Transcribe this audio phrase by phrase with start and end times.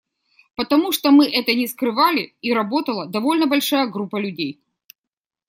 [0.55, 4.59] Потому что мы это не скрывали, и работала довольно большая группа людей.